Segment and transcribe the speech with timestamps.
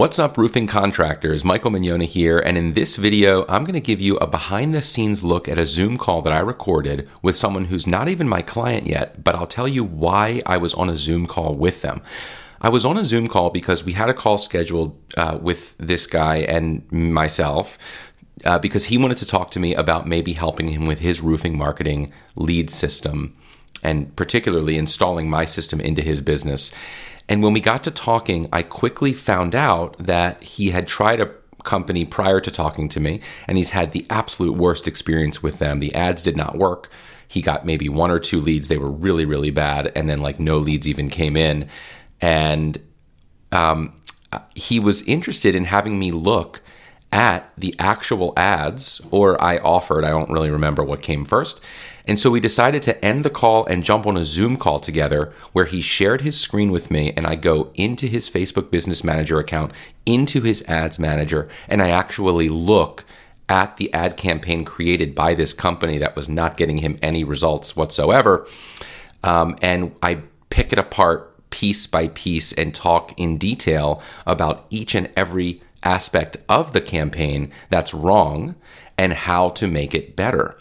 [0.00, 1.44] What's up, roofing contractors?
[1.44, 4.80] Michael Mignona here, and in this video, I'm going to give you a behind the
[4.80, 8.40] scenes look at a Zoom call that I recorded with someone who's not even my
[8.40, 12.00] client yet, but I'll tell you why I was on a Zoom call with them.
[12.62, 16.06] I was on a Zoom call because we had a call scheduled uh, with this
[16.06, 17.76] guy and myself
[18.46, 21.58] uh, because he wanted to talk to me about maybe helping him with his roofing
[21.58, 23.36] marketing lead system
[23.82, 26.72] and particularly installing my system into his business.
[27.30, 31.30] And when we got to talking, I quickly found out that he had tried a
[31.62, 35.78] company prior to talking to me, and he's had the absolute worst experience with them.
[35.78, 36.90] The ads did not work.
[37.28, 38.66] He got maybe one or two leads.
[38.66, 39.92] They were really, really bad.
[39.94, 41.68] And then, like, no leads even came in.
[42.20, 42.82] And
[43.52, 43.94] um,
[44.56, 46.60] he was interested in having me look
[47.12, 51.60] at the actual ads, or I offered, I don't really remember what came first.
[52.06, 55.32] And so we decided to end the call and jump on a Zoom call together
[55.52, 59.38] where he shared his screen with me and I go into his Facebook Business Manager
[59.38, 59.72] account,
[60.06, 63.04] into his ads manager, and I actually look
[63.48, 67.76] at the ad campaign created by this company that was not getting him any results
[67.76, 68.46] whatsoever.
[69.24, 74.94] Um, and I pick it apart piece by piece and talk in detail about each
[74.94, 78.54] and every aspect of the campaign that's wrong
[78.98, 80.58] and how to make it better.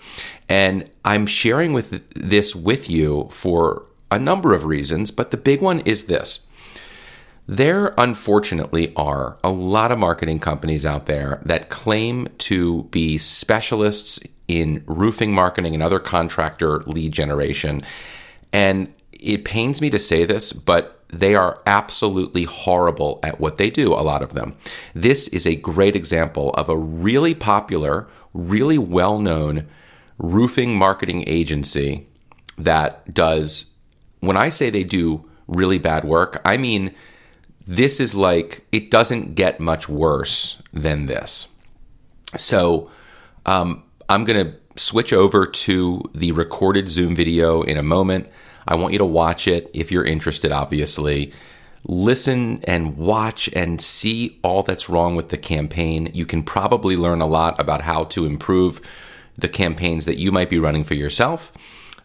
[0.47, 5.61] And I'm sharing with this with you for a number of reasons, but the big
[5.61, 6.47] one is this.
[7.47, 14.19] There, unfortunately, are a lot of marketing companies out there that claim to be specialists
[14.47, 17.81] in roofing marketing and other contractor lead generation.
[18.53, 23.69] And it pains me to say this, but they are absolutely horrible at what they
[23.69, 24.55] do, a lot of them.
[24.93, 29.67] This is a great example of a really popular, really well known
[30.17, 32.07] roofing marketing agency
[32.57, 33.73] that does,
[34.19, 36.93] when I say they do really bad work, I mean,
[37.65, 41.47] this is like, it doesn't get much worse than this.
[42.37, 42.91] So
[43.45, 48.29] um, I'm going to switch over to the recorded Zoom video in a moment.
[48.69, 51.33] I want you to watch it if you're interested, obviously.
[51.85, 56.11] Listen and watch and see all that's wrong with the campaign.
[56.13, 58.79] You can probably learn a lot about how to improve
[59.37, 61.51] the campaigns that you might be running for yourself.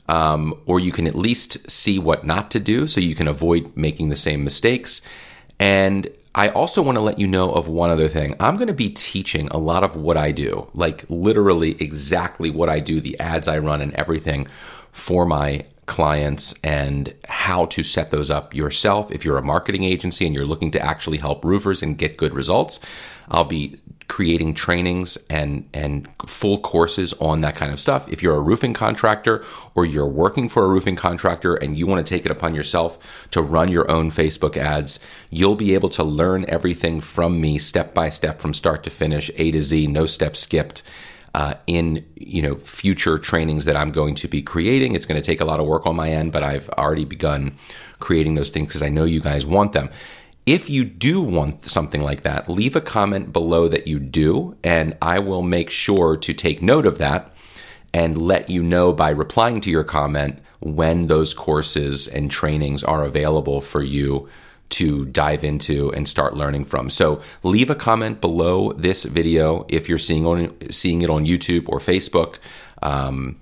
[0.08, 3.76] Um, or you can at least see what not to do so you can avoid
[3.76, 5.02] making the same mistakes.
[5.60, 8.34] And I also want to let you know of one other thing.
[8.40, 12.68] I'm going to be teaching a lot of what I do, like literally exactly what
[12.68, 14.48] I do, the ads I run, and everything
[14.92, 19.10] for my clients and how to set those up yourself.
[19.10, 22.34] If you're a marketing agency and you're looking to actually help roofers and get good
[22.34, 22.80] results,
[23.28, 28.06] I'll be creating trainings and and full courses on that kind of stuff.
[28.08, 32.06] If you're a roofing contractor or you're working for a roofing contractor and you want
[32.06, 32.98] to take it upon yourself
[33.30, 37.94] to run your own Facebook ads, you'll be able to learn everything from me step
[37.94, 40.82] by step from start to finish, A to Z, no steps skipped
[41.34, 44.94] uh, in you know future trainings that I'm going to be creating.
[44.94, 47.56] It's going to take a lot of work on my end, but I've already begun
[47.98, 49.90] creating those things because I know you guys want them.
[50.46, 54.96] If you do want something like that, leave a comment below that you do, and
[55.00, 57.32] I will make sure to take note of that
[57.94, 63.04] and let you know by replying to your comment when those courses and trainings are
[63.04, 64.28] available for you
[64.74, 66.90] to dive into and start learning from.
[66.90, 71.68] So leave a comment below this video if you're seeing on seeing it on YouTube
[71.68, 72.38] or Facebook.
[72.82, 73.40] Um,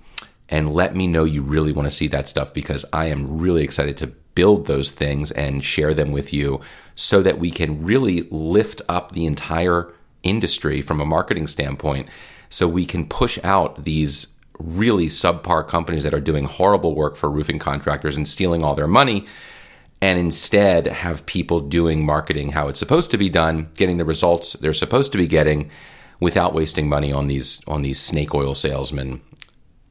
[0.49, 3.63] and let me know you really want to see that stuff because I am really
[3.63, 6.61] excited to build those things and share them with you
[6.95, 9.91] so that we can really lift up the entire
[10.21, 12.07] industry from a marketing standpoint
[12.49, 14.27] so we can push out these
[14.59, 18.87] really subpar companies that are doing horrible work for roofing contractors and stealing all their
[18.87, 19.25] money
[20.03, 24.51] and instead have people doing marketing how it's supposed to be done, getting the results
[24.51, 25.71] they're supposed to be getting
[26.19, 29.21] without wasting money on these on these snake oil salesmen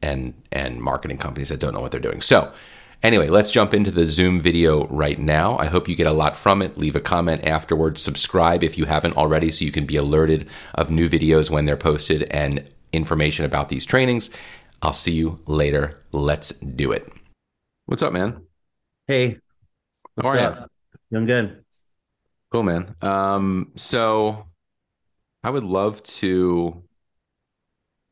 [0.03, 2.21] and and marketing companies that don't know what they're doing.
[2.21, 2.53] So,
[3.01, 5.57] anyway, let's jump into the Zoom video right now.
[5.57, 6.77] I hope you get a lot from it.
[6.77, 7.99] Leave a comment afterwards.
[7.99, 11.75] Subscribe if you haven't already so you can be alerted of new videos when they're
[11.75, 14.29] posted and information about these trainings.
[14.79, 16.03] I'll see you later.
[16.11, 17.11] Let's do it.
[17.87, 18.43] What's up, man?
[19.07, 19.39] Hey,
[20.21, 20.65] how are you?
[21.11, 21.63] Doing good.
[22.51, 22.95] Cool, man.
[23.01, 24.47] Um, so
[25.43, 26.83] I would love to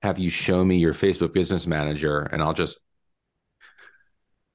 [0.01, 2.80] have you show me your Facebook business manager and I'll just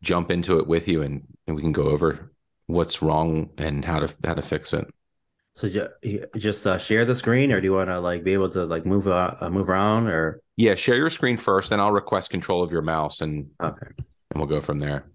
[0.02, 2.32] jump into it with you and, and we can go over
[2.66, 4.86] what's wrong and how to how to fix it.
[5.54, 5.70] So
[6.36, 8.84] just uh, share the screen, or do you want to like be able to like
[8.84, 12.62] move uh, uh, move around, or yeah, share your screen first, then I'll request control
[12.62, 15.06] of your mouse and okay, and we'll go from there.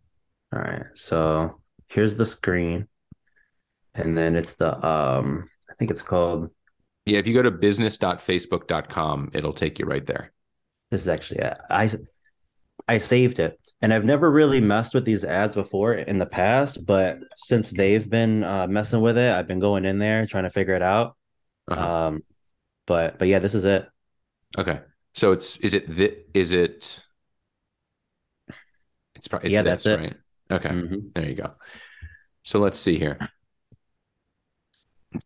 [0.52, 0.86] All right.
[0.96, 1.61] So
[1.92, 2.88] here's the screen
[3.94, 6.50] and then it's the um I think it's called.
[7.06, 10.32] Yeah, if you go to business.facebook.com, it'll take you right there.
[10.92, 11.90] This is actually I
[12.88, 16.86] I saved it, and I've never really messed with these ads before in the past,
[16.86, 20.50] but since they've been uh, messing with it, I've been going in there trying to
[20.50, 21.16] figure it out.
[21.68, 22.08] Uh-huh.
[22.08, 22.24] Um,
[22.86, 23.88] but but yeah, this is it.
[24.58, 24.82] Okay,
[25.14, 27.04] so it's is it the, is it?
[29.16, 30.00] It's probably yeah, this, that's it.
[30.00, 30.16] Right?
[30.52, 30.98] Okay, mm-hmm.
[31.14, 31.54] there you go.
[32.44, 33.18] So let's see here.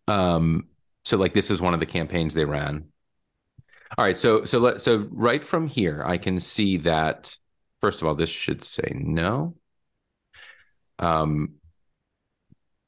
[0.08, 0.68] Um,
[1.04, 2.86] so like this is one of the campaigns they ran.
[3.98, 7.36] All right, so so let so right from here, I can see that.
[7.82, 9.56] First of all, this should say no.
[10.98, 11.56] Um,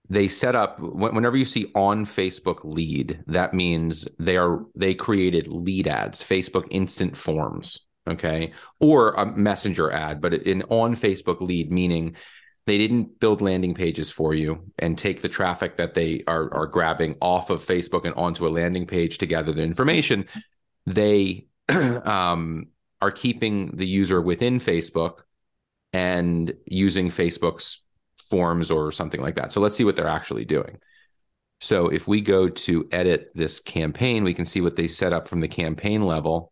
[0.09, 5.47] they set up whenever you see on Facebook lead, that means they are they created
[5.47, 11.71] lead ads, Facebook instant forms, okay, or a messenger ad, but in on Facebook lead
[11.71, 12.15] meaning
[12.65, 16.67] they didn't build landing pages for you and take the traffic that they are are
[16.67, 20.25] grabbing off of Facebook and onto a landing page to gather the information.
[20.85, 22.67] They um,
[23.01, 25.19] are keeping the user within Facebook
[25.93, 27.83] and using Facebook's
[28.17, 29.51] forms or something like that.
[29.51, 30.77] So let's see what they're actually doing.
[31.59, 35.27] So if we go to edit this campaign, we can see what they set up
[35.27, 36.51] from the campaign level.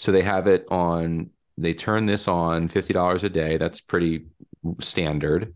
[0.00, 3.58] So they have it on, they turn this on $50 a day.
[3.58, 4.26] That's pretty
[4.80, 5.54] standard.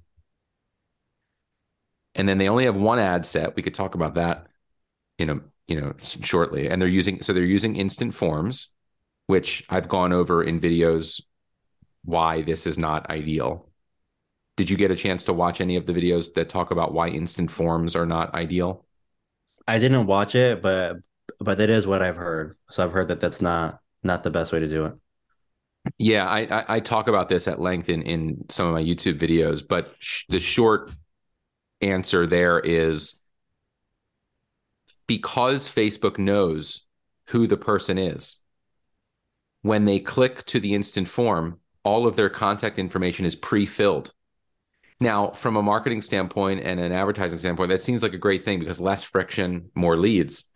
[2.14, 3.56] And then they only have one ad set.
[3.56, 4.46] We could talk about that
[5.18, 6.68] in a you know shortly.
[6.68, 8.68] And they're using so they're using instant forms,
[9.26, 11.20] which I've gone over in videos
[12.04, 13.70] why this is not ideal.
[14.56, 17.08] Did you get a chance to watch any of the videos that talk about why
[17.08, 18.86] instant forms are not ideal?
[19.66, 20.98] I didn't watch it, but
[21.40, 22.56] but that is what I've heard.
[22.70, 24.94] So I've heard that that's not not the best way to do it.
[25.98, 29.18] Yeah, I, I, I talk about this at length in in some of my YouTube
[29.18, 30.90] videos, but sh- the short
[31.80, 33.18] answer there is
[35.06, 36.86] because Facebook knows
[37.26, 38.38] who the person is.
[39.62, 44.12] When they click to the instant form, all of their contact information is pre-filled.
[45.00, 48.58] Now, from a marketing standpoint and an advertising standpoint, that seems like a great thing
[48.58, 50.50] because less friction, more leads.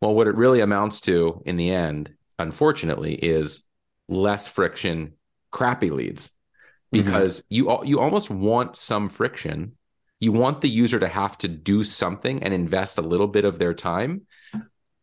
[0.00, 3.66] Well, what it really amounts to in the end, unfortunately, is
[4.08, 5.14] less friction,
[5.50, 7.04] crappy leads mm-hmm.
[7.04, 7.54] because mm-hmm.
[7.54, 9.76] you you almost want some friction.
[10.20, 13.58] You want the user to have to do something and invest a little bit of
[13.58, 14.22] their time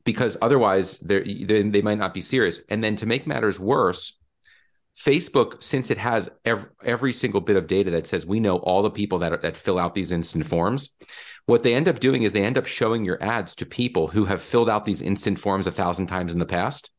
[0.05, 2.61] because otherwise they they might not be serious.
[2.69, 4.17] And then to make matters worse,
[4.97, 8.81] Facebook, since it has every, every, single bit of data that says we know all
[8.81, 10.89] the people that, are, that fill out these instant forms,
[11.45, 14.25] what they end up doing is they end up showing your ads to people who
[14.25, 16.91] have filled out these instant forms a thousand times in the past.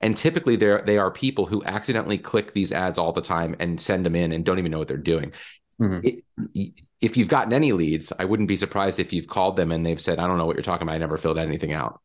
[0.00, 3.80] And typically, they they are people who accidentally click these ads all the time and
[3.80, 5.32] send them in and don't even know what they're doing.
[5.80, 6.06] Mm-hmm.
[6.54, 9.84] It, if you've gotten any leads, I wouldn't be surprised if you've called them and
[9.84, 10.94] they've said, "I don't know what you're talking about.
[10.94, 12.00] I never filled anything out."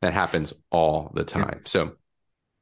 [0.00, 1.48] That happens all the time.
[1.52, 1.60] Yeah.
[1.64, 1.92] So,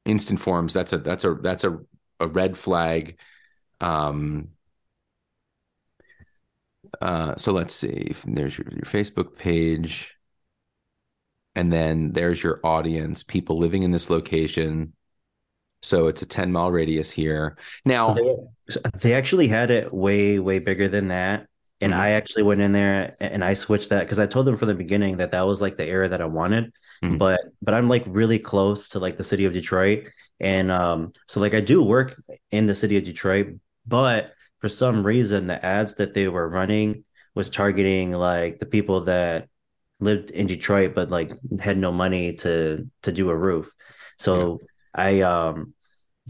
[0.05, 1.79] instant forms that's a that's a that's a
[2.19, 3.19] a red flag.
[3.81, 4.49] Um,
[7.01, 8.13] uh, so let's see.
[8.25, 10.16] There's your, your Facebook page
[11.57, 14.93] and then there's your audience, people living in this location.
[15.83, 17.57] So it's a 10 mile radius here.
[17.85, 18.37] Now they,
[19.01, 21.49] they actually had it way, way bigger than that.
[21.81, 22.01] And mm-hmm.
[22.01, 24.75] I actually went in there and I switched that because I told them from the
[24.75, 26.73] beginning that that was like the area that I wanted.
[27.03, 27.17] Mm-hmm.
[27.17, 30.09] But but I'm like really close to like the city of Detroit,
[30.41, 32.19] and um, so like I do work
[32.51, 37.05] in the city of Detroit, but for some reason the ads that they were running
[37.35, 39.51] was targeting like the people that
[40.01, 43.71] lived in Detroit, but like had no money to to do a roof.
[44.19, 44.67] So yeah.
[44.95, 45.75] I um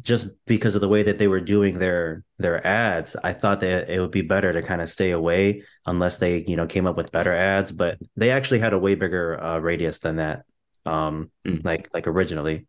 [0.03, 3.89] just because of the way that they were doing their their ads, I thought that
[3.89, 6.97] it would be better to kind of stay away unless they you know came up
[6.97, 7.73] with better ads.
[7.73, 10.45] But they actually had a way bigger uh, radius than that,
[10.85, 11.65] um, mm.
[11.65, 12.67] like like originally.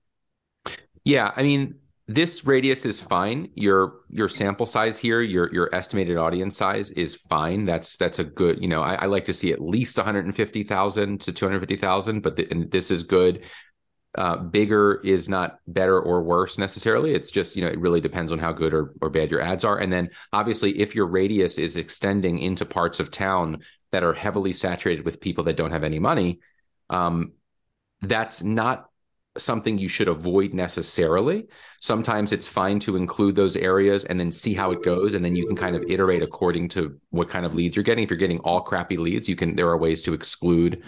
[1.03, 1.75] Yeah, I mean
[2.07, 3.49] this radius is fine.
[3.55, 7.65] Your your sample size here, your your estimated audience size is fine.
[7.65, 8.61] That's that's a good.
[8.61, 12.91] You know, I, I like to see at least 150,000 to 250,000, but the, this
[12.91, 13.43] is good.
[14.17, 17.13] Uh, bigger is not better or worse necessarily.
[17.13, 19.65] It's just you know it really depends on how good or, or bad your ads
[19.65, 19.77] are.
[19.77, 24.53] And then obviously, if your radius is extending into parts of town that are heavily
[24.53, 26.39] saturated with people that don't have any money,
[26.89, 27.33] um,
[28.01, 28.86] that's not
[29.37, 31.47] something you should avoid necessarily.
[31.79, 35.13] Sometimes it's fine to include those areas and then see how it goes.
[35.13, 38.03] And then you can kind of iterate according to what kind of leads you're getting.
[38.03, 40.83] If you're getting all crappy leads, you can, there are ways to exclude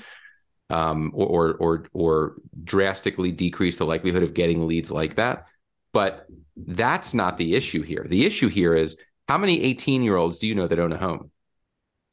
[0.70, 5.46] um, or, or, or drastically decrease the likelihood of getting leads like that.
[5.94, 8.06] But that's not the issue here.
[8.08, 10.98] The issue here is how many 18 year olds do you know that own a
[10.98, 11.32] home?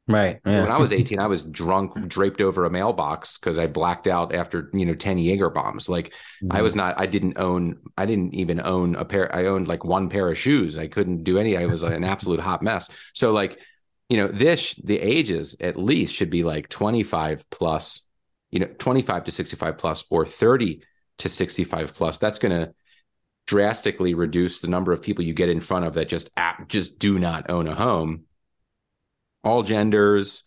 [0.09, 0.41] Right.
[0.47, 0.63] Yeah.
[0.63, 4.33] When I was 18, I was drunk, draped over a mailbox because I blacked out
[4.33, 5.89] after, you know, 10 Jaeger bombs.
[5.89, 6.11] Like
[6.43, 6.53] mm-hmm.
[6.53, 9.35] I was not, I didn't own, I didn't even own a pair.
[9.35, 10.79] I owned like one pair of shoes.
[10.79, 11.57] I couldn't do any.
[11.57, 12.89] I was like an absolute hot mess.
[13.15, 13.59] So like,
[14.09, 18.07] you know, this, the ages at least should be like 25 plus,
[18.53, 20.83] you know, 25 to 65 plus or 30
[21.19, 22.19] to 65 plus.
[22.19, 22.73] That's going to
[23.49, 27.01] drastically reduce the number of people you get in front of that just app, just
[27.01, 28.27] do not own a home
[29.47, 30.43] all genders.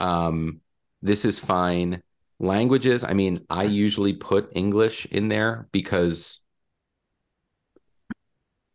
[0.00, 0.60] Um,
[1.00, 2.02] this is fine.
[2.38, 6.44] Languages, I mean, I usually put English in there because,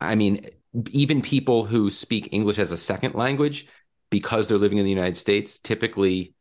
[0.01, 0.47] I mean,
[0.89, 3.67] even people who speak English as a second language,
[4.09, 6.33] because they're living in the United States, typically,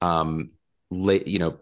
[0.00, 0.50] um,
[0.90, 1.58] you know,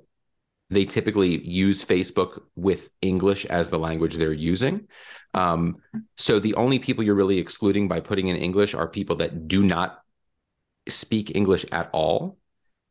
[0.71, 4.87] they typically use Facebook with English as the language they're using.
[5.35, 5.77] Um,
[6.17, 9.62] so the only people you're really excluding by putting in English are people that do
[9.62, 10.00] not
[10.89, 12.39] speak English at all.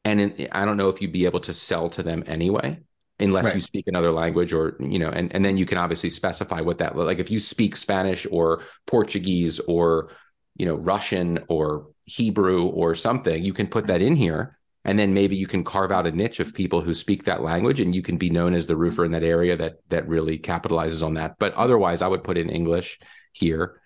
[0.05, 2.79] And in, I don't know if you'd be able to sell to them anyway,
[3.19, 3.55] unless right.
[3.55, 6.77] you speak another language or, you know, and, and then you can obviously specify what
[6.77, 10.11] that, like if you speak Spanish or Portuguese or,
[10.55, 14.57] you know, Russian or Hebrew or something, you can put that in here.
[14.85, 17.81] And then maybe you can carve out a niche of people who speak that language
[17.81, 21.05] and you can be known as the roofer in that area that that really capitalizes
[21.05, 21.35] on that.
[21.37, 22.97] But otherwise, I would put in English
[23.33, 23.81] here.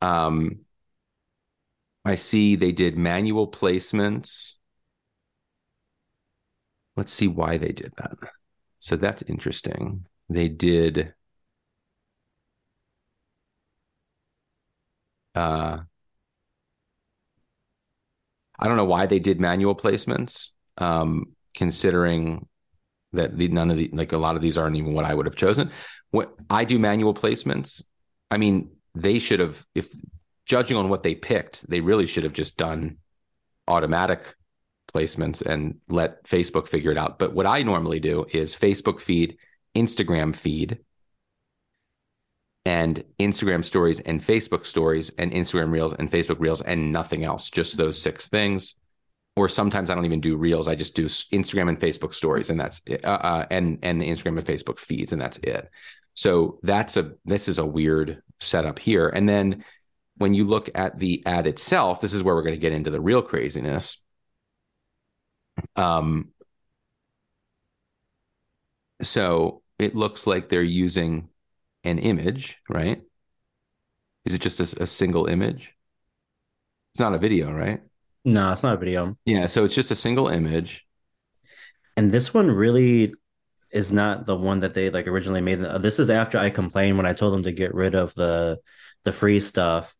[0.00, 0.60] Um,
[2.08, 4.54] I see they did manual placements.
[6.96, 8.16] Let's see why they did that.
[8.78, 10.06] So that's interesting.
[10.30, 11.12] They did
[15.34, 15.80] uh
[18.58, 22.48] I don't know why they did manual placements, um, considering
[23.12, 25.26] that the, none of the like a lot of these aren't even what I would
[25.26, 25.70] have chosen.
[26.10, 27.84] What I do manual placements,
[28.30, 29.92] I mean, they should have if
[30.48, 32.96] judging on what they picked, they really should have just done
[33.68, 34.34] automatic
[34.92, 37.18] placements and let Facebook figure it out.
[37.18, 39.36] But what I normally do is Facebook feed,
[39.76, 40.78] Instagram feed,
[42.64, 47.50] and Instagram stories and Facebook stories and Instagram reels and Facebook reels and nothing else,
[47.50, 48.74] just those six things.
[49.36, 50.66] Or sometimes I don't even do reels.
[50.66, 54.36] I just do Instagram and Facebook stories, and that's uh, uh, and and the Instagram
[54.36, 55.70] and Facebook feeds, and that's it.
[56.14, 59.08] So that's a this is a weird setup here.
[59.08, 59.64] And then
[60.18, 62.90] when you look at the ad itself, this is where we're going to get into
[62.90, 64.02] the real craziness.
[65.76, 66.32] Um,
[69.02, 71.28] so it looks like they're using
[71.84, 73.00] an image, right?
[74.24, 75.72] Is it just a, a single image?
[76.92, 77.80] It's not a video, right?
[78.24, 79.16] No, it's not a video.
[79.24, 80.84] Yeah, so it's just a single image.
[81.96, 83.14] And this one really
[83.70, 85.60] is not the one that they like originally made.
[85.80, 88.58] This is after I complained when I told them to get rid of the
[89.04, 89.94] the free stuff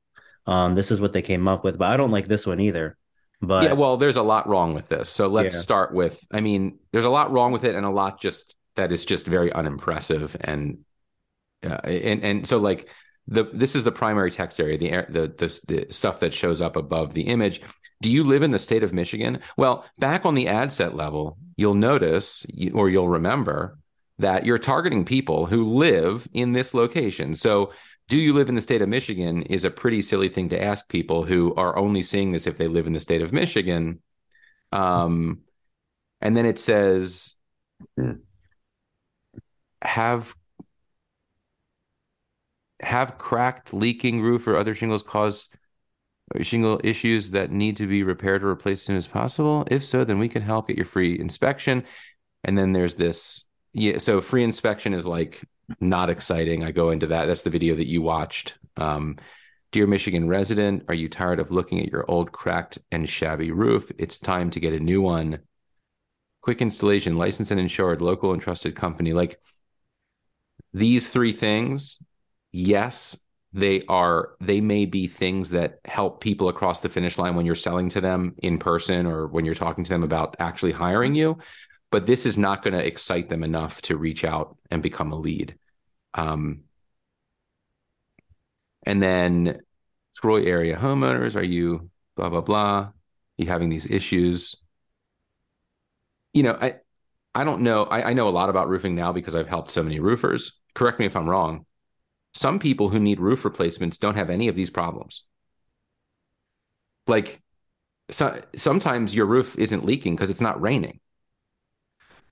[0.49, 2.97] um, this is what they came up with, but I don't like this one either.
[3.43, 5.11] But yeah, well, there's a lot wrong with this.
[5.11, 5.61] So let's yeah.
[5.61, 6.27] start with.
[6.33, 9.27] I mean, there's a lot wrong with it, and a lot just that is just
[9.27, 10.79] very unimpressive, and
[11.63, 12.89] uh, and and so like
[13.27, 16.77] the this is the primary text area, the the the, the stuff that shows up
[16.77, 17.61] above the image.
[18.01, 19.41] Do you live in the state of Michigan?
[19.59, 23.79] Well, back on the ad set level, you'll notice or you'll remember
[24.19, 27.35] that you're targeting people who live in this location.
[27.35, 27.73] So
[28.09, 30.89] do you live in the state of Michigan is a pretty silly thing to ask
[30.89, 34.01] people who are only seeing this if they live in the state of Michigan.
[34.73, 35.43] Um,
[36.21, 37.35] and then it says,
[39.83, 40.35] have
[42.81, 45.49] have cracked, leaking roof or other shingles cause
[46.41, 49.67] shingle issues that need to be repaired or replaced as soon as possible?
[49.71, 51.85] If so, then we can help get your free inspection.
[52.45, 53.99] And then there's this, yeah.
[53.99, 55.43] So free inspection is like
[55.81, 56.65] not exciting.
[56.65, 57.27] I go into that.
[57.27, 58.59] That's the video that you watched.
[58.77, 59.17] Um,
[59.71, 63.93] Dear Michigan resident, are you tired of looking at your old cracked and shabby roof?
[63.99, 65.41] It's time to get a new one.
[66.41, 69.13] Quick installation, licensed and insured, local and trusted company.
[69.13, 69.39] Like
[70.73, 72.03] these three things,
[72.51, 73.19] yes,
[73.53, 77.55] they are, they may be things that help people across the finish line when you're
[77.55, 81.37] selling to them in person or when you're talking to them about actually hiring you
[81.91, 85.17] but this is not going to excite them enough to reach out and become a
[85.17, 85.57] lead.
[86.15, 86.65] Um,
[88.85, 89.61] and then
[90.15, 92.79] Troy area homeowners, are you blah blah blah?
[92.79, 92.93] Are
[93.37, 94.57] you having these issues?
[96.33, 96.77] You know, I
[97.35, 97.85] I don't know.
[97.85, 100.59] I, I know a lot about roofing now because I've helped so many roofers.
[100.75, 101.67] Correct me if I'm wrong.
[102.35, 105.25] Some people who need roof replacements don't have any of these problems.
[107.07, 107.41] Like
[108.11, 111.01] so, sometimes your roof isn't leaking because it's not raining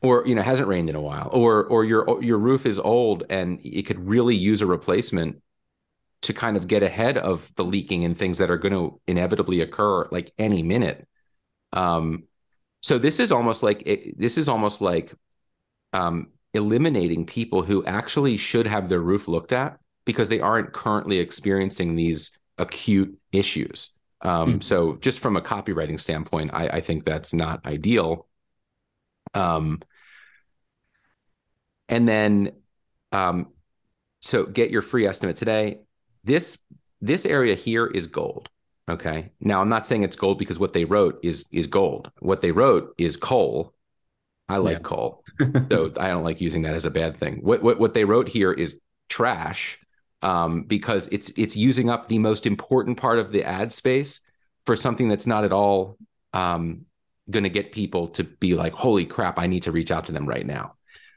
[0.06, 3.24] or you know hasn't rained in a while or or your your roof is old
[3.30, 5.32] and it could really use a replacement
[6.22, 9.60] to kind of get ahead of the leaking and things that are going to inevitably
[9.60, 11.06] occur like any minute
[11.72, 12.24] Um,
[12.82, 15.14] so this is almost like it, this is almost like
[15.92, 21.18] um, eliminating people who actually should have their roof looked at because they aren't currently
[21.18, 23.90] experiencing these acute issues.
[24.22, 24.60] Um, mm-hmm.
[24.60, 28.26] So just from a copywriting standpoint, I, I think that's not ideal.
[29.34, 29.80] Um,
[31.88, 32.52] and then,
[33.12, 33.48] um,
[34.20, 35.80] so get your free estimate today.
[36.24, 36.58] This
[37.00, 38.48] this area here is gold.
[38.88, 39.32] Okay.
[39.40, 42.10] Now I'm not saying it's gold because what they wrote is is gold.
[42.20, 43.74] What they wrote is coal.
[44.48, 44.82] I like yeah.
[44.82, 47.40] coal, so I don't like using that as a bad thing.
[47.42, 49.78] What what what they wrote here is trash
[50.22, 54.20] um, because it's it's using up the most important part of the ad space
[54.64, 55.98] for something that's not at all
[56.32, 56.86] um,
[57.28, 59.36] going to get people to be like, "Holy crap!
[59.38, 60.75] I need to reach out to them right now."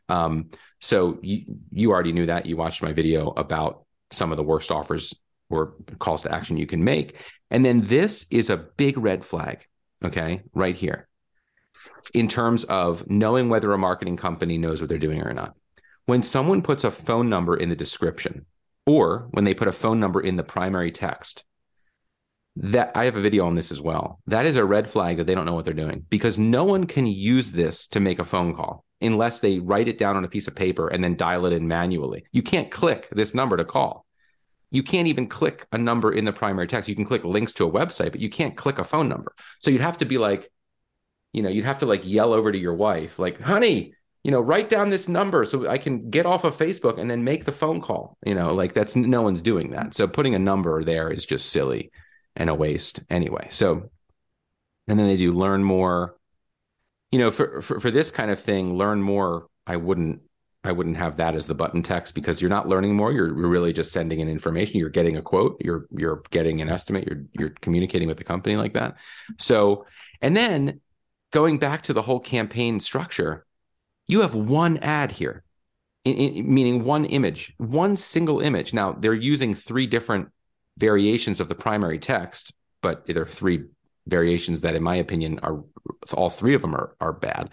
[0.09, 0.49] Um,
[0.81, 4.71] so you you already knew that you watched my video about some of the worst
[4.71, 5.13] offers
[5.49, 7.15] or calls to action you can make.
[7.51, 9.63] And then this is a big red flag,
[10.03, 11.07] okay, right here,
[12.13, 15.55] in terms of knowing whether a marketing company knows what they're doing or not.
[16.05, 18.45] When someone puts a phone number in the description,
[18.85, 21.43] or when they put a phone number in the primary text,
[22.55, 24.19] that I have a video on this as well.
[24.27, 26.85] That is a red flag that they don't know what they're doing because no one
[26.85, 30.29] can use this to make a phone call unless they write it down on a
[30.29, 32.25] piece of paper and then dial it in manually.
[32.31, 34.05] You can't click this number to call
[34.71, 36.89] you can't even click a number in the primary text.
[36.89, 39.33] You can click links to a website, but you can't click a phone number.
[39.59, 40.49] So you'd have to be like,
[41.33, 44.41] you know, you'd have to like yell over to your wife, like, honey, you know,
[44.41, 47.51] write down this number so I can get off of Facebook and then make the
[47.51, 48.17] phone call.
[48.25, 49.93] You know, like that's no one's doing that.
[49.93, 51.91] So putting a number there is just silly
[52.35, 53.47] and a waste anyway.
[53.49, 53.89] So,
[54.87, 56.15] and then they do learn more.
[57.11, 59.47] You know, for, for, for this kind of thing, learn more.
[59.65, 60.21] I wouldn't
[60.63, 63.13] I wouldn't have that as the button text because you're not learning more.
[63.13, 64.79] You're really just sending in information.
[64.79, 65.61] You're getting a quote.
[65.63, 67.07] You're you're getting an estimate.
[67.07, 68.97] You're you're communicating with the company like that.
[69.37, 69.85] So,
[70.21, 70.81] and then
[71.31, 73.45] going back to the whole campaign structure,
[74.07, 75.43] you have one ad here,
[76.03, 78.73] in, in, meaning one image, one single image.
[78.73, 80.29] Now they're using three different
[80.77, 83.65] variations of the primary text, but there are three
[84.09, 85.63] variations that, in my opinion, are
[86.13, 87.49] all three of them are are bad.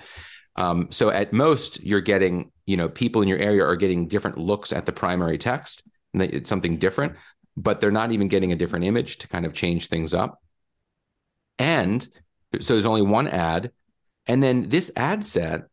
[0.57, 4.38] Um, so at most, you're getting, you know, people in your area are getting different
[4.38, 5.83] looks at the primary text.
[6.14, 7.14] And it's something different,
[7.57, 10.40] but they're not even getting a different image to kind of change things up.
[11.59, 12.07] And
[12.61, 13.71] so there's only one ad.
[14.27, 15.64] And then this ad set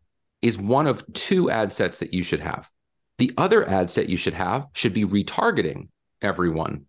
[0.41, 2.69] is one of two ad sets that you should have.
[3.17, 5.88] The other ad set you should have should be retargeting
[6.22, 6.86] everyone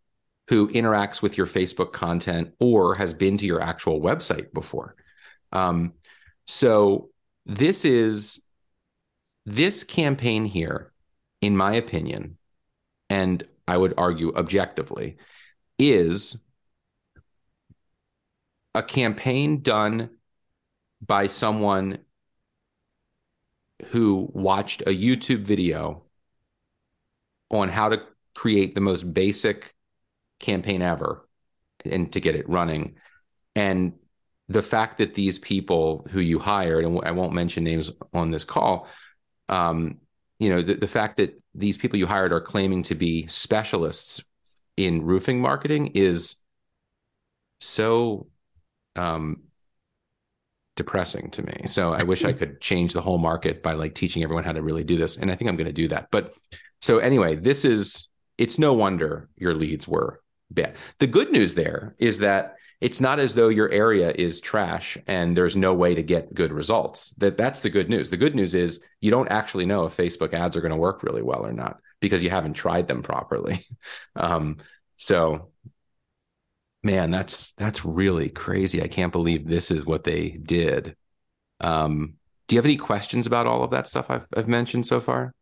[0.48, 4.94] who interacts with your Facebook content or has been to your actual website before.
[5.52, 5.94] Um,
[6.46, 7.10] so
[7.46, 8.42] this is
[9.46, 10.92] this campaign here,
[11.40, 12.38] in my opinion,
[13.08, 15.16] and I would argue objectively,
[15.78, 16.42] is
[18.74, 20.10] a campaign done
[21.06, 21.98] by someone
[23.86, 26.02] who watched a YouTube video
[27.50, 28.02] on how to
[28.34, 29.73] create the most basic
[30.40, 31.28] campaign ever
[31.84, 32.96] and to get it running
[33.54, 33.92] and
[34.48, 38.44] the fact that these people who you hired, and I won't mention names on this
[38.44, 38.88] call,
[39.48, 39.98] um,
[40.38, 44.22] you know, the, the fact that these people you hired are claiming to be specialists
[44.76, 46.42] in roofing marketing is
[47.60, 48.26] so
[48.96, 49.44] um,
[50.76, 51.62] depressing to me.
[51.66, 54.62] So I wish I could change the whole market by like teaching everyone how to
[54.62, 55.16] really do this.
[55.16, 56.08] And I think I'm going to do that.
[56.10, 56.34] But
[56.82, 60.20] so anyway, this is, it's no wonder your leads were
[60.54, 60.76] bad.
[60.98, 65.36] The good news there is that it's not as though your area is trash and
[65.36, 67.10] there's no way to get good results.
[67.12, 68.10] That that's the good news.
[68.10, 71.02] The good news is you don't actually know if Facebook ads are going to work
[71.02, 73.64] really well or not because you haven't tried them properly.
[74.16, 74.58] Um,
[74.96, 75.50] so
[76.84, 78.82] man, that's that's really crazy.
[78.82, 80.94] I can't believe this is what they did.
[81.60, 82.14] Um,
[82.46, 85.32] do you have any questions about all of that stuff I've, I've mentioned so far?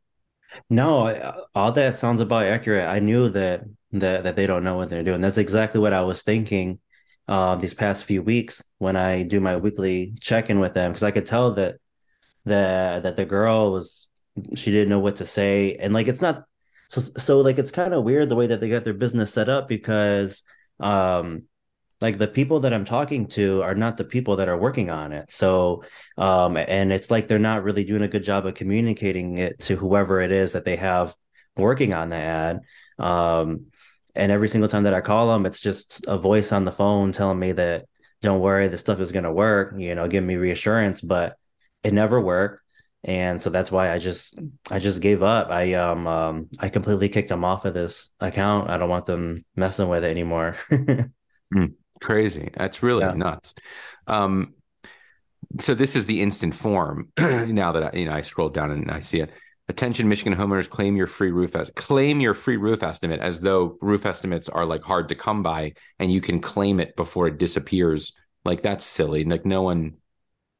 [0.71, 2.89] No, all that sounds about accurate.
[2.89, 5.21] I knew that that that they don't know what they're doing.
[5.21, 6.81] That's exactly what I was thinking
[7.29, 11.03] uh, these past few weeks when I do my weekly check in with them because
[11.03, 11.77] I could tell that
[12.45, 14.09] that that the girl was
[14.55, 16.45] she didn't know what to say and like it's not
[16.89, 19.49] so so like it's kind of weird the way that they got their business set
[19.49, 20.43] up because
[20.81, 21.43] um
[22.03, 25.13] like the people that I'm talking to are not the people that are working on
[25.13, 25.31] it.
[25.31, 25.85] So,
[26.19, 29.77] um, and it's like they're not really doing a good job of communicating it to
[29.77, 31.15] whoever it is that they have
[31.57, 32.61] working on the ad.
[32.99, 33.67] Um,
[34.15, 37.13] and every single time that I call them, it's just a voice on the phone
[37.13, 37.87] telling me that
[38.21, 41.37] don't worry, this stuff is going to work, you know, give me reassurance, but
[41.83, 42.63] it never worked.
[43.05, 44.39] And so that's why I just
[44.71, 45.51] I just gave up.
[45.51, 48.71] I um, um I completely kicked them off of this account.
[48.71, 50.57] I don't want them messing with it anymore.
[50.71, 52.51] mm, crazy.
[52.55, 53.15] That's really yeah.
[53.15, 53.55] nuts.
[54.07, 54.55] Um
[55.59, 57.09] so this is the instant form.
[57.19, 59.31] now that I, you know, I scroll down and I see it.
[59.73, 63.79] Attention, Michigan homeowners, claim your free roof est- claim your free roof estimate as though
[63.81, 67.39] roof estimates are like hard to come by, and you can claim it before it
[67.39, 68.13] disappears.
[68.45, 69.25] Like that's silly.
[69.25, 69.95] Like no one,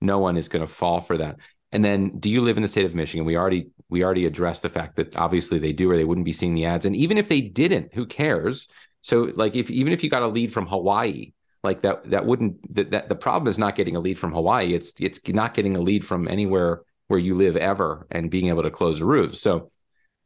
[0.01, 1.37] no one is going to fall for that.
[1.73, 3.27] And then, do you live in the state of Michigan?
[3.27, 6.33] We already we already addressed the fact that obviously they do, or they wouldn't be
[6.33, 6.87] seeing the ads.
[6.87, 8.69] And even if they didn't, who cares?
[9.03, 12.75] So, like, if even if you got a lead from Hawaii, like that, that wouldn't
[12.75, 14.73] that, that the problem is not getting a lead from Hawaii.
[14.73, 16.81] It's it's not getting a lead from anywhere
[17.13, 19.37] where you live ever and being able to close a roof.
[19.37, 19.71] So,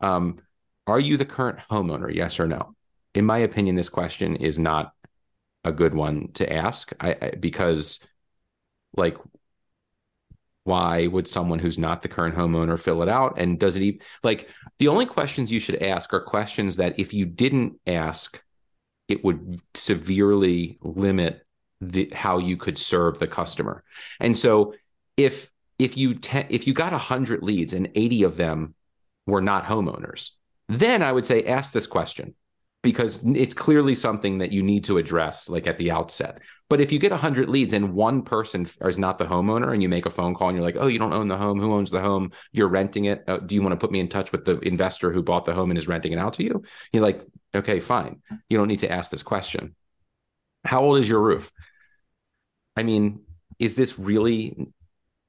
[0.00, 0.38] um,
[0.86, 2.14] are you the current homeowner?
[2.14, 2.76] Yes or no?
[3.12, 4.92] In my opinion, this question is not
[5.64, 6.92] a good one to ask.
[7.00, 7.98] I, I because
[8.96, 9.18] like
[10.62, 14.00] why would someone who's not the current homeowner fill it out and does it even
[14.22, 18.42] like the only questions you should ask are questions that if you didn't ask
[19.08, 21.44] it would severely limit
[21.80, 23.84] the how you could serve the customer
[24.18, 24.74] and so
[25.16, 28.74] if if you te- if you got 100 leads and 80 of them
[29.26, 30.30] were not homeowners
[30.68, 32.34] then i would say ask this question
[32.86, 36.38] because it's clearly something that you need to address like at the outset.
[36.68, 39.88] But if you get 100 leads and one person is not the homeowner and you
[39.88, 41.58] make a phone call and you're like, "Oh, you don't own the home.
[41.58, 42.30] Who owns the home?
[42.52, 43.24] You're renting it.
[43.26, 45.52] Uh, do you want to put me in touch with the investor who bought the
[45.52, 46.62] home and is renting it out to you?"
[46.92, 47.22] You're like,
[47.56, 48.22] "Okay, fine.
[48.48, 49.74] You don't need to ask this question."
[50.64, 51.50] How old is your roof?
[52.76, 53.22] I mean,
[53.58, 54.68] is this really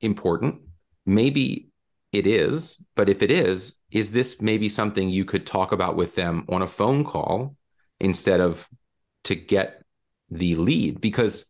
[0.02, 0.62] important?
[1.06, 1.70] Maybe
[2.12, 6.16] it is, but if it is, is this maybe something you could talk about with
[6.16, 7.56] them on a phone call
[8.00, 8.68] instead of
[9.26, 9.84] to get
[10.30, 11.02] the lead?
[11.02, 11.46] Because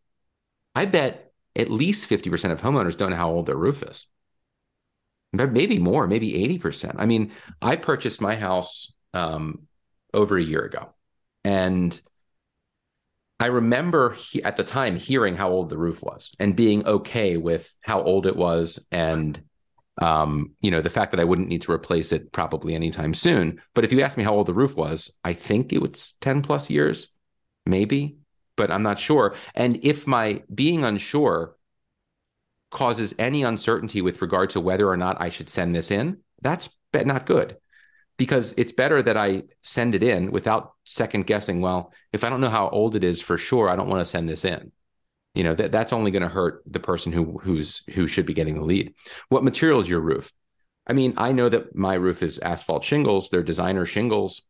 [0.75, 4.05] I bet at least 50% of homeowners don't know how old their roof is.
[5.33, 6.95] Maybe more, maybe 80%.
[6.97, 7.31] I mean,
[7.61, 9.67] I purchased my house um,
[10.13, 10.93] over a year ago.
[11.43, 11.99] And
[13.39, 17.37] I remember he, at the time hearing how old the roof was and being okay
[17.37, 19.39] with how old it was and
[19.99, 23.59] um, you know, the fact that I wouldn't need to replace it probably anytime soon.
[23.73, 26.43] But if you ask me how old the roof was, I think it was 10
[26.43, 27.07] plus years,
[27.65, 28.17] maybe,
[28.55, 29.33] but I'm not sure.
[29.55, 31.55] And if my being unsure
[32.69, 36.69] causes any uncertainty with regard to whether or not I should send this in, that's
[36.93, 37.57] not good
[38.17, 41.61] because it's better that I send it in without second guessing.
[41.61, 44.05] Well, if I don't know how old it is for sure, I don't want to
[44.05, 44.71] send this in.
[45.33, 48.33] You know that that's only going to hurt the person who who's who should be
[48.33, 48.95] getting the lead.
[49.29, 50.31] What material is your roof?
[50.89, 54.43] I mean i know that my roof is asphalt shingles they're designer shingles.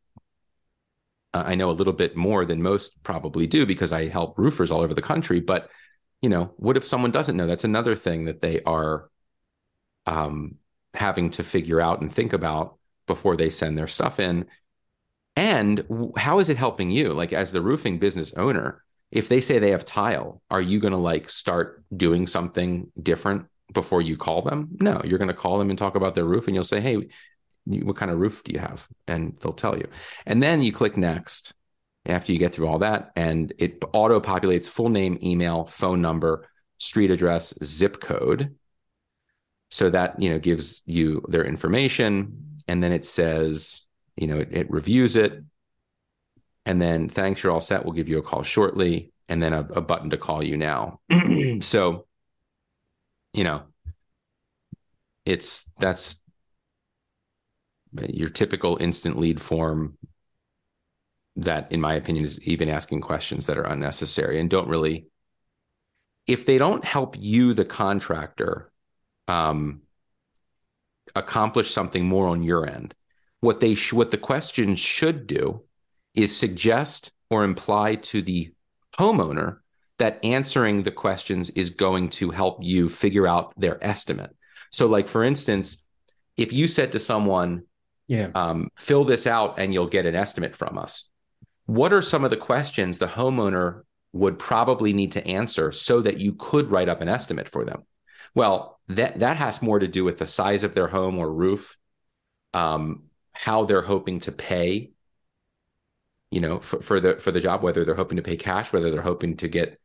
[1.34, 4.72] Uh, i know a little bit more than most probably do because i help roofers
[4.72, 5.70] all over the country but
[6.22, 7.48] you know what if someone doesn't know?
[7.48, 9.10] That's another thing that they are
[10.06, 10.56] um,
[10.94, 12.77] having to figure out and think about
[13.08, 14.46] before they send their stuff in
[15.36, 15.86] and
[16.18, 19.72] how is it helping you like as the roofing business owner if they say they
[19.72, 24.70] have tile, are you going to like start doing something different before you call them?
[24.80, 27.08] No, you're going to call them and talk about their roof and you'll say, Hey,
[27.66, 28.88] what kind of roof do you have?
[29.08, 29.88] And they'll tell you.
[30.26, 31.54] And then you click next
[32.06, 36.48] after you get through all that and it auto populates full name, email, phone number,
[36.78, 38.56] street address, zip code.
[39.70, 42.60] So that, you know, gives you their information.
[42.68, 45.44] And then it says, you know, it, it reviews it,
[46.66, 47.86] and then thanks you're all set.
[47.86, 49.12] We'll give you a call shortly.
[49.30, 51.00] And then a, a button to call you now.
[51.62, 52.08] So
[53.38, 53.64] you know
[55.26, 56.22] it's that's
[58.10, 59.98] your typical instant lead form
[61.36, 65.08] that in my opinion is even asking questions that are unnecessary and don't really
[66.26, 68.72] if they don't help you the contractor
[69.28, 69.82] um,
[71.16, 72.94] accomplish something more on your end
[73.40, 75.64] what they sh- what the questions should do
[76.14, 78.52] is suggest or imply to the
[78.98, 79.60] homeowner
[80.00, 84.36] that answering the questions is going to help you figure out their estimate.
[84.72, 85.84] So, like for instance,
[86.36, 87.64] if you said to someone,
[88.08, 91.10] "Yeah, um, fill this out and you'll get an estimate from us,"
[91.66, 96.20] what are some of the questions the homeowner would probably need to answer so that
[96.20, 97.84] you could write up an estimate for them?
[98.38, 101.76] Well, that that has more to do with the size of their home or roof,
[102.54, 104.92] um, how they're hoping to pay
[106.30, 108.92] you know, for, for the for the job, whether they're hoping to pay cash, whether
[108.92, 109.80] they're hoping to get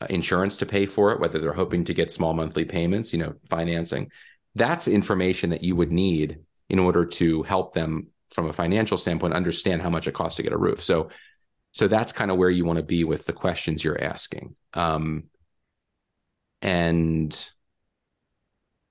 [0.00, 3.18] uh, insurance to pay for it, whether they're hoping to get small monthly payments, you
[3.18, 4.10] know, financing.
[4.54, 9.34] That's information that you would need in order to help them from a financial standpoint
[9.34, 10.82] understand how much it costs to get a roof.
[10.82, 11.10] So,
[11.72, 14.54] so that's kind of where you want to be with the questions you're asking.
[14.74, 15.24] Um,
[16.62, 17.50] and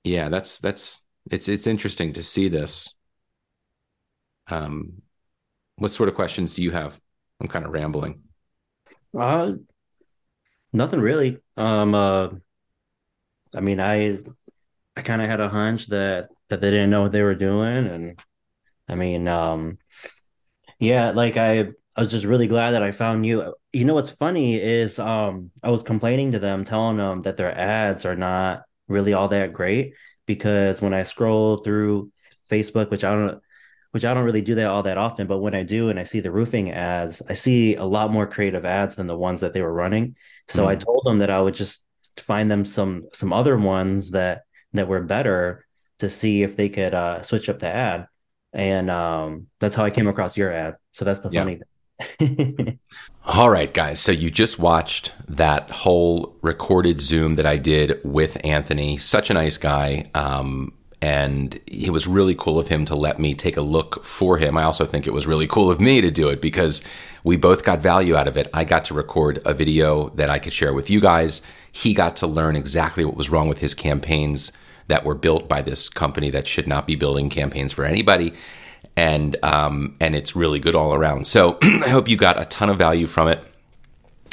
[0.04, 2.96] yeah, that's that's it's it's interesting to see this.
[4.48, 5.02] Um,
[5.78, 7.00] what sort of questions do you have?
[7.40, 8.22] I'm kind of rambling.
[9.18, 9.54] Uh,
[10.74, 11.40] nothing really.
[11.58, 12.30] Um, uh,
[13.54, 14.20] I mean, I
[14.96, 17.88] I kind of had a hunch that that they didn't know what they were doing,
[17.88, 18.24] and
[18.88, 19.80] I mean, um,
[20.80, 23.56] yeah, like I I was just really glad that I found you.
[23.74, 27.56] You know what's funny is um I was complaining to them, telling them that their
[27.58, 29.94] ads are not really all that great
[30.26, 32.12] because when I scroll through
[32.50, 33.42] Facebook, which I don't
[33.92, 36.04] which I don't really do that all that often, but when I do and I
[36.04, 39.54] see the roofing ads, I see a lot more creative ads than the ones that
[39.54, 40.16] they were running.
[40.48, 40.68] So mm.
[40.68, 41.84] I told them that I would just
[42.18, 45.66] find them some some other ones that that were better
[46.00, 48.08] to see if they could uh, switch up the ad.
[48.54, 50.76] And um, that's how I came across your ad.
[50.92, 51.42] So that's the yeah.
[51.42, 51.64] funny thing.
[53.26, 54.00] All right, guys.
[54.00, 58.98] So you just watched that whole recorded Zoom that I did with Anthony.
[58.98, 60.06] Such a nice guy.
[60.14, 64.38] Um, and it was really cool of him to let me take a look for
[64.38, 64.58] him.
[64.58, 66.84] I also think it was really cool of me to do it because
[67.24, 68.50] we both got value out of it.
[68.54, 71.42] I got to record a video that I could share with you guys.
[71.72, 74.52] He got to learn exactly what was wrong with his campaigns
[74.88, 78.34] that were built by this company that should not be building campaigns for anybody.
[79.00, 81.26] And um, and it's really good all around.
[81.26, 83.42] So I hope you got a ton of value from it.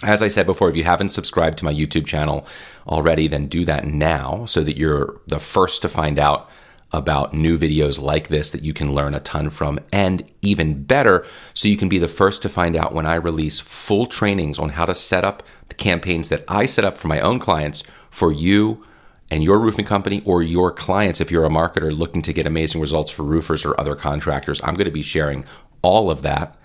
[0.02, 2.46] As I said before, if you haven't subscribed to my YouTube channel
[2.88, 6.50] already, then do that now so that you're the first to find out
[6.92, 9.78] about new videos like this that you can learn a ton from.
[9.92, 11.24] And even better,
[11.54, 14.70] so you can be the first to find out when I release full trainings on
[14.70, 18.32] how to set up the campaigns that I set up for my own clients for
[18.32, 18.84] you
[19.30, 22.80] and your roofing company or your clients if you're a marketer looking to get amazing
[22.80, 24.60] results for roofers or other contractors.
[24.62, 25.44] I'm going to be sharing
[25.82, 26.56] all of that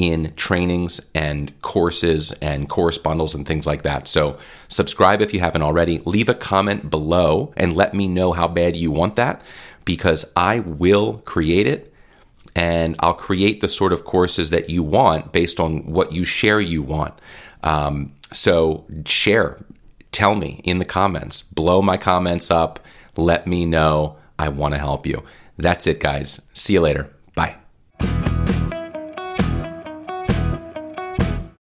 [0.00, 4.08] in trainings and courses and course bundles and things like that.
[4.08, 5.98] So, subscribe if you haven't already.
[6.06, 9.42] Leave a comment below and let me know how bad you want that
[9.84, 11.92] because I will create it
[12.56, 16.60] and I'll create the sort of courses that you want based on what you share
[16.60, 17.14] you want.
[17.62, 19.58] Um, so, share,
[20.12, 22.80] tell me in the comments, blow my comments up,
[23.16, 24.16] let me know.
[24.38, 25.22] I want to help you.
[25.58, 26.40] That's it, guys.
[26.54, 27.10] See you later.